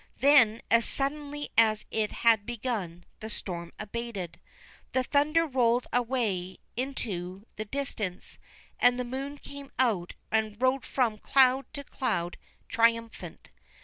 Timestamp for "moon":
9.05-9.37